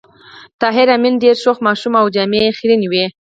[0.61, 3.05] طاهر آمین ډېر شوخ ماشوم و او جامې یې خيرنې وې